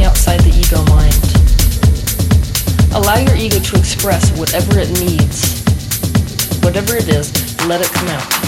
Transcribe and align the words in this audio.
outside 0.00 0.40
the 0.40 0.50
ego 0.50 0.82
mind. 0.88 1.14
Allow 2.94 3.18
your 3.18 3.36
ego 3.36 3.58
to 3.58 3.76
express 3.76 4.30
whatever 4.38 4.78
it 4.78 4.90
needs. 5.00 5.62
Whatever 6.62 6.96
it 6.96 7.08
is, 7.08 7.32
let 7.66 7.80
it 7.80 7.90
come 7.92 8.08
out. 8.08 8.42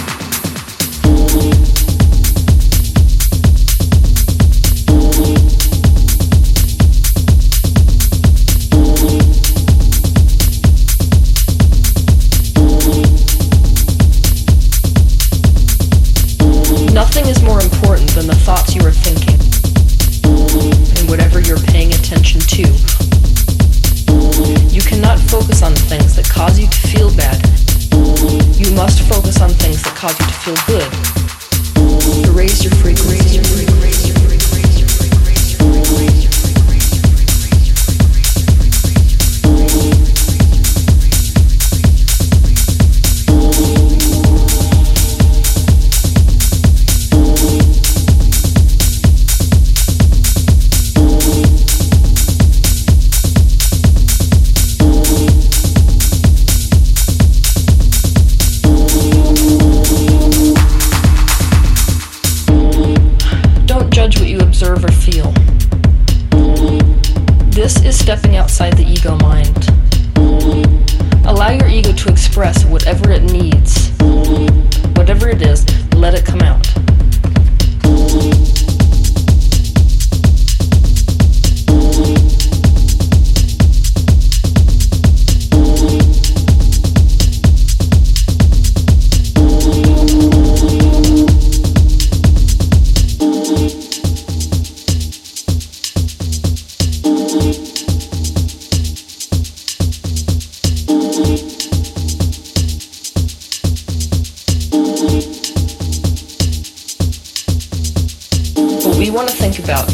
We 108.97 109.09
want 109.09 109.27
to 109.27 109.35
think 109.35 109.59
about 109.59 109.91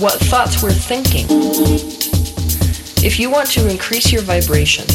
what 0.00 0.18
thoughts 0.30 0.62
we're 0.62 0.72
thinking. 0.72 1.26
If 3.04 3.20
you 3.20 3.30
want 3.30 3.50
to 3.50 3.68
increase 3.68 4.10
your 4.10 4.22
vibration, 4.22 4.86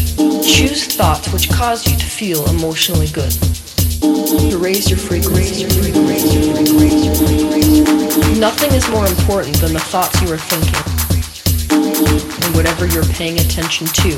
choose 0.41 0.85
thoughts 0.85 1.31
which 1.31 1.49
cause 1.49 1.85
you 1.85 1.95
to 1.97 2.05
feel 2.05 2.43
emotionally 2.49 3.07
good. 3.07 3.31
To 4.01 4.57
raise 4.57 4.89
your 4.89 4.97
frequency. 4.97 5.65
Nothing 8.39 8.71
is 8.73 8.89
more 8.89 9.05
important 9.05 9.57
than 9.57 9.73
the 9.73 9.79
thoughts 9.79 10.19
you 10.21 10.31
are 10.33 10.37
thinking 10.37 10.73
and 11.71 12.55
whatever 12.55 12.87
you're 12.87 13.05
paying 13.13 13.39
attention 13.39 13.85
to. 13.87 14.09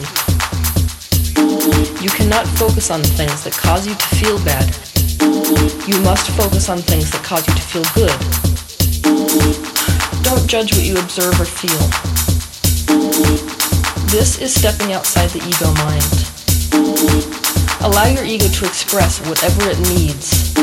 You 2.01 2.09
cannot 2.09 2.47
focus 2.47 2.89
on 2.89 3.03
things 3.03 3.43
that 3.43 3.53
cause 3.53 3.85
you 3.85 3.95
to 3.95 4.07
feel 4.15 4.37
bad. 4.45 4.65
You 5.87 5.99
must 6.01 6.29
focus 6.31 6.69
on 6.69 6.77
things 6.77 7.11
that 7.11 7.21
cause 7.23 7.45
you 7.47 7.53
to 7.53 7.61
feel 7.61 7.83
good. 7.93 8.50
Don't 9.31 10.45
judge 10.45 10.73
what 10.73 10.83
you 10.83 10.97
observe 10.97 11.39
or 11.39 11.45
feel. 11.45 11.79
This 14.07 14.39
is 14.39 14.53
stepping 14.53 14.91
outside 14.91 15.29
the 15.29 15.39
ego 15.39 15.71
mind. 15.79 16.03
Allow 17.81 18.07
your 18.07 18.25
ego 18.25 18.47
to 18.47 18.65
express 18.65 19.25
whatever 19.25 19.69
it 19.69 19.79
needs. 19.95 20.53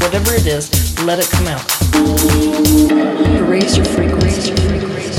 Whatever 0.00 0.34
it 0.34 0.46
is, 0.46 0.70
let 1.04 1.18
it 1.18 1.30
come 1.30 1.46
out. 1.46 1.64
Raise 3.48 3.78
your 3.78 3.86
frequency. 3.86 5.09